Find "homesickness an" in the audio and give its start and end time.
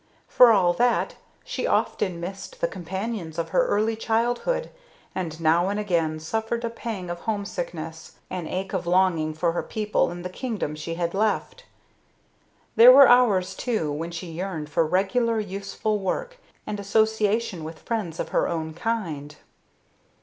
7.19-8.47